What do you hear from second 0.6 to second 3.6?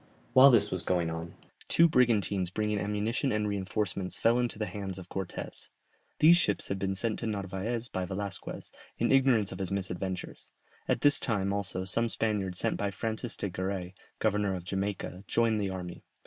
was going on, two brigantines bringing ammunition and